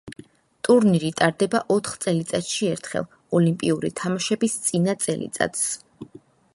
ტურნირი 0.67 1.11
ტარდება 1.19 1.61
ოთხ 1.75 1.93
წელიწადში 2.05 2.71
ერთხელ, 2.71 3.07
ოლიმპიური 3.41 3.95
თამაშების 4.03 4.61
წინა 4.67 5.01
წელიწადს. 5.07 5.67